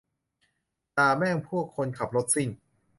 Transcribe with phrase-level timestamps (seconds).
[0.95, 2.49] ด่าแม่งพวกคนขับรถซิ่ง